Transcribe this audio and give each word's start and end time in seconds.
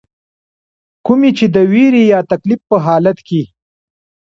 کومي 1.05 1.31
چې 1.37 1.45
د 1.55 1.57
ويرې 1.71 2.03
يا 2.13 2.19
تکليف 2.31 2.59
پۀ 2.69 2.75
حالت 2.85 3.17
کښې 3.27 3.41